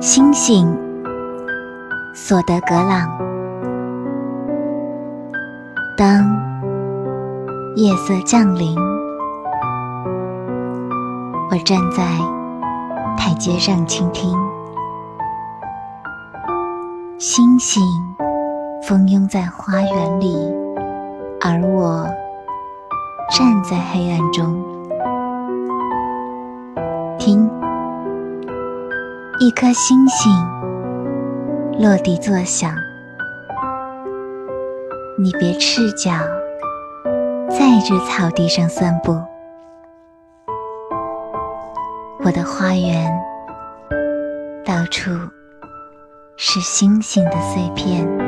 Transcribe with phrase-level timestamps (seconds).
[0.00, 0.66] 星星，
[2.14, 3.06] 索德格朗。
[5.94, 6.24] 当
[7.76, 8.74] 夜色降临，
[11.50, 12.02] 我站在
[13.18, 14.34] 台阶上倾听，
[17.18, 17.82] 星星
[18.82, 20.34] 蜂拥在花园里，
[21.42, 22.06] 而我
[23.36, 24.64] 站在黑暗中，
[27.18, 27.50] 听。
[29.42, 30.30] 一颗星星
[31.78, 32.74] 落地作响，
[35.18, 36.10] 你别赤脚
[37.48, 39.18] 在这草地上散步。
[42.22, 43.10] 我的花园
[44.62, 45.10] 到处
[46.36, 48.19] 是星星的碎片。